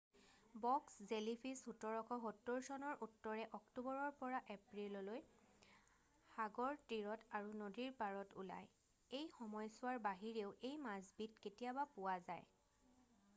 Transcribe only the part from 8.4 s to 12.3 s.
ওলায় এই সময়ছোৱাৰ বাহিৰেও এই মাছবিধ কেতিয়াবা পোৱা